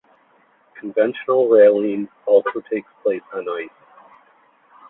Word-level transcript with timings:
Conventional 0.79 1.47
rallying 1.47 2.09
also 2.25 2.59
takes 2.71 2.89
place 3.03 3.21
on 3.35 3.47
ice. 3.47 3.69